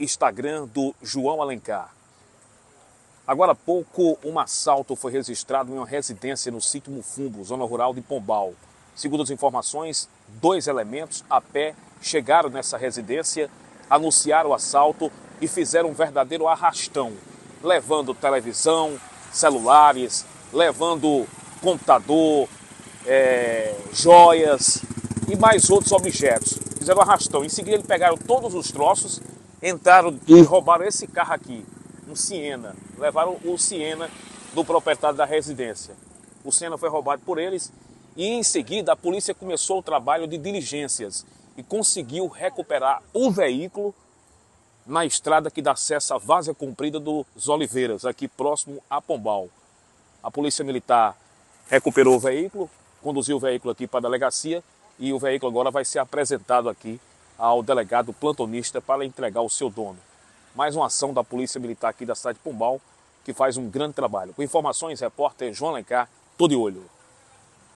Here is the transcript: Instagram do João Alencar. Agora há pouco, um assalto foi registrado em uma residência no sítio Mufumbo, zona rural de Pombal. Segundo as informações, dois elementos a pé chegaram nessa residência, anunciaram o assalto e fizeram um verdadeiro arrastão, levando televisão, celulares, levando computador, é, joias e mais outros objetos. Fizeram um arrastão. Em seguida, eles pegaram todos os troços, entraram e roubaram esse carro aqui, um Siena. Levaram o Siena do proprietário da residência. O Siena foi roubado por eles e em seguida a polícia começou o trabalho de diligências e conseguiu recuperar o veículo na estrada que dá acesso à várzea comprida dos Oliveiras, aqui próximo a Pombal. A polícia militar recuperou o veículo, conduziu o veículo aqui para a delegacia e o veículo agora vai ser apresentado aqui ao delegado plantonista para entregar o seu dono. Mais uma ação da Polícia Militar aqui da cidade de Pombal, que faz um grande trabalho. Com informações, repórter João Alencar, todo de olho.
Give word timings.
Instagram 0.00 0.66
do 0.66 0.94
João 1.02 1.42
Alencar. 1.42 1.94
Agora 3.26 3.52
há 3.52 3.54
pouco, 3.54 4.18
um 4.24 4.38
assalto 4.40 4.96
foi 4.96 5.12
registrado 5.12 5.70
em 5.70 5.76
uma 5.76 5.86
residência 5.86 6.50
no 6.50 6.60
sítio 6.60 6.90
Mufumbo, 6.90 7.44
zona 7.44 7.64
rural 7.64 7.94
de 7.94 8.00
Pombal. 8.00 8.54
Segundo 8.96 9.22
as 9.22 9.30
informações, 9.30 10.08
dois 10.40 10.66
elementos 10.66 11.24
a 11.30 11.40
pé 11.40 11.74
chegaram 12.00 12.50
nessa 12.50 12.76
residência, 12.76 13.48
anunciaram 13.88 14.50
o 14.50 14.54
assalto 14.54 15.12
e 15.40 15.46
fizeram 15.46 15.90
um 15.90 15.94
verdadeiro 15.94 16.48
arrastão, 16.48 17.12
levando 17.62 18.14
televisão, 18.14 18.98
celulares, 19.32 20.24
levando 20.52 21.26
computador, 21.62 22.48
é, 23.06 23.74
joias 23.92 24.82
e 25.28 25.36
mais 25.36 25.70
outros 25.70 25.92
objetos. 25.92 26.58
Fizeram 26.78 26.98
um 26.98 27.02
arrastão. 27.02 27.44
Em 27.44 27.48
seguida, 27.48 27.76
eles 27.76 27.86
pegaram 27.86 28.16
todos 28.16 28.54
os 28.54 28.70
troços, 28.70 29.20
entraram 29.62 30.18
e 30.26 30.40
roubaram 30.42 30.84
esse 30.84 31.06
carro 31.06 31.34
aqui, 31.34 31.64
um 32.08 32.16
Siena. 32.16 32.74
Levaram 32.98 33.38
o 33.44 33.58
Siena 33.58 34.10
do 34.54 34.64
proprietário 34.64 35.16
da 35.16 35.24
residência. 35.24 35.94
O 36.44 36.50
Siena 36.50 36.78
foi 36.78 36.88
roubado 36.88 37.22
por 37.24 37.38
eles 37.38 37.72
e 38.16 38.26
em 38.26 38.42
seguida 38.42 38.92
a 38.92 38.96
polícia 38.96 39.34
começou 39.34 39.78
o 39.78 39.82
trabalho 39.82 40.26
de 40.26 40.38
diligências 40.38 41.24
e 41.56 41.62
conseguiu 41.62 42.26
recuperar 42.26 43.02
o 43.12 43.30
veículo 43.30 43.94
na 44.86 45.04
estrada 45.04 45.50
que 45.50 45.62
dá 45.62 45.72
acesso 45.72 46.14
à 46.14 46.18
várzea 46.18 46.54
comprida 46.54 46.98
dos 46.98 47.48
Oliveiras, 47.48 48.04
aqui 48.04 48.26
próximo 48.26 48.82
a 48.88 49.00
Pombal. 49.00 49.48
A 50.22 50.30
polícia 50.30 50.64
militar 50.64 51.16
recuperou 51.68 52.16
o 52.16 52.18
veículo, 52.18 52.68
conduziu 53.02 53.36
o 53.36 53.40
veículo 53.40 53.70
aqui 53.70 53.86
para 53.86 53.98
a 53.98 54.02
delegacia 54.02 54.64
e 54.98 55.12
o 55.12 55.18
veículo 55.18 55.50
agora 55.50 55.70
vai 55.70 55.84
ser 55.84 55.98
apresentado 55.98 56.68
aqui 56.68 57.00
ao 57.40 57.62
delegado 57.62 58.12
plantonista 58.12 58.82
para 58.82 59.02
entregar 59.02 59.40
o 59.40 59.48
seu 59.48 59.70
dono. 59.70 59.96
Mais 60.54 60.76
uma 60.76 60.86
ação 60.86 61.14
da 61.14 61.24
Polícia 61.24 61.58
Militar 61.58 61.88
aqui 61.88 62.04
da 62.04 62.14
cidade 62.14 62.36
de 62.36 62.44
Pombal, 62.44 62.78
que 63.24 63.32
faz 63.32 63.56
um 63.56 63.66
grande 63.70 63.94
trabalho. 63.94 64.34
Com 64.34 64.42
informações, 64.42 65.00
repórter 65.00 65.54
João 65.54 65.70
Alencar, 65.70 66.06
todo 66.36 66.50
de 66.50 66.56
olho. 66.56 66.84